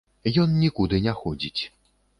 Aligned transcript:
Ён 0.43 0.55
нікуды 0.63 1.03
не 1.05 1.13
ходзіць. 1.21 1.61